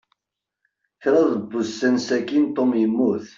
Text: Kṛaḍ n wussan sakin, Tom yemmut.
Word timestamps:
Kṛaḍ 1.01 1.27
n 1.37 1.45
wussan 1.51 1.95
sakin, 2.07 2.45
Tom 2.55 2.71
yemmut. 2.81 3.27